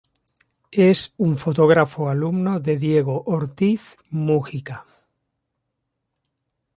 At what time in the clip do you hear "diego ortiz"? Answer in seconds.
2.75-3.97